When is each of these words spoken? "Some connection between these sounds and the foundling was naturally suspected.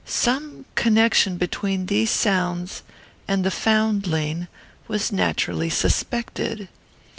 "Some 0.03 0.65
connection 0.73 1.37
between 1.37 1.85
these 1.85 2.09
sounds 2.09 2.81
and 3.27 3.43
the 3.43 3.51
foundling 3.51 4.47
was 4.87 5.11
naturally 5.11 5.69
suspected. 5.69 6.69